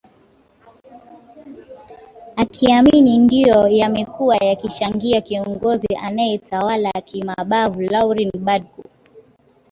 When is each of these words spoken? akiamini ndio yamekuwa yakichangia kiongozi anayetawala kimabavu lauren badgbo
akiamini 2.35 3.17
ndio 3.17 3.67
yamekuwa 3.67 4.37
yakichangia 4.37 5.21
kiongozi 5.21 5.87
anayetawala 6.01 6.91
kimabavu 6.91 7.81
lauren 7.81 8.31
badgbo 8.39 8.83